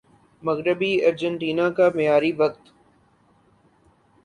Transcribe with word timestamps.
مغربی 0.43 0.91
ارجنٹینا 1.05 1.67
کا 1.77 1.85
معیاری 1.95 2.31
وقت 2.33 2.63